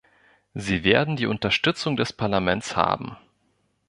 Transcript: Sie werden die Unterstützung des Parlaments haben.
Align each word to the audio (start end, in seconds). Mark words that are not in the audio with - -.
Sie 0.55 0.83
werden 0.83 1.15
die 1.15 1.27
Unterstützung 1.27 1.95
des 1.95 2.11
Parlaments 2.11 2.75
haben. 2.75 3.17